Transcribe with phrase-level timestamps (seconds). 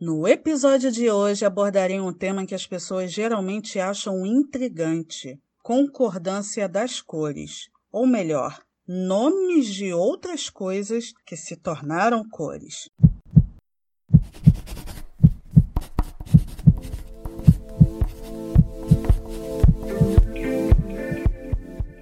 [0.00, 7.02] No episódio de hoje abordarei um tema que as pessoas geralmente acham intrigante: concordância das
[7.02, 12.88] cores, ou melhor, nomes de outras coisas que se tornaram cores.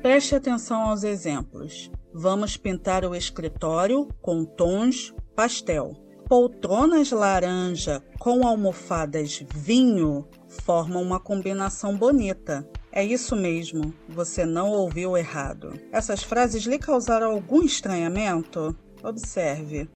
[0.01, 1.91] Preste atenção aos exemplos.
[2.15, 11.97] Vamos pintar o escritório com tons pastel poltronas laranja com almofadas vinho formam uma combinação
[11.97, 12.69] bonita.
[12.93, 15.81] É isso mesmo, você não ouviu errado.
[15.91, 18.77] Essas frases lhe causaram algum estranhamento?
[19.03, 19.89] Observe.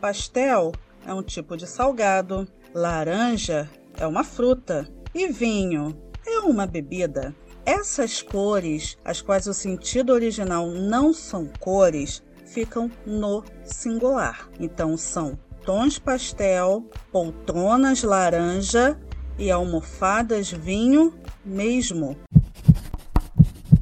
[0.00, 0.70] Pastel
[1.04, 7.34] é um tipo de salgado, laranja é uma fruta e vinho é uma bebida.
[7.66, 12.22] Essas cores, as quais o sentido original não são cores,
[12.54, 14.48] ficam no singular.
[14.60, 15.36] Então são
[15.66, 18.96] tons pastel, poltronas laranja
[19.36, 21.12] e almofadas vinho
[21.44, 22.16] mesmo.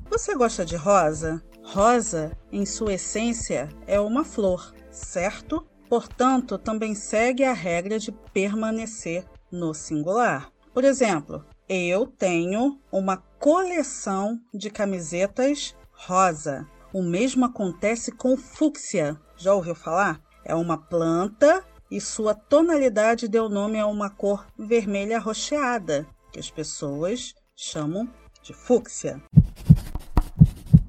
[0.09, 1.43] Você gosta de rosa?
[1.63, 5.67] Rosa, em sua essência, é uma flor, certo?
[5.89, 10.51] Portanto, também segue a regra de permanecer no singular.
[10.73, 16.67] Por exemplo, eu tenho uma coleção de camisetas rosa.
[16.93, 19.19] O mesmo acontece com fúcsia.
[19.37, 20.21] Já ouviu falar?
[20.45, 26.51] É uma planta e sua tonalidade deu nome a uma cor vermelha rocheada, que as
[26.51, 28.07] pessoas chamam
[28.43, 29.23] de fúcsia.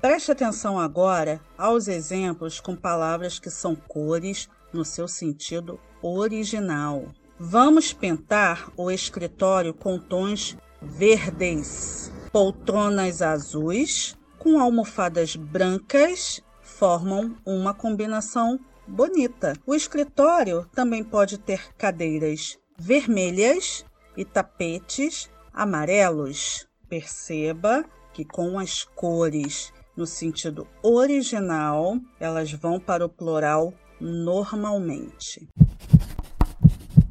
[0.02, 7.06] Preste atenção agora aos exemplos com palavras que são cores no seu sentido original.
[7.40, 18.60] Vamos pintar o escritório com tons verdes, poltronas azuis, com almofadas brancas formam uma combinação
[18.86, 19.54] bonita.
[19.66, 23.86] O escritório também pode ter cadeiras vermelhas
[24.18, 26.68] e tapetes amarelos.
[26.90, 35.48] Perceba que com as cores no sentido original, elas vão para o plural normalmente.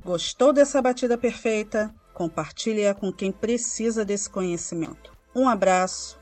[0.05, 1.95] Gostou dessa batida perfeita?
[2.13, 5.13] Compartilhe-a com quem precisa desse conhecimento.
[5.35, 6.22] Um abraço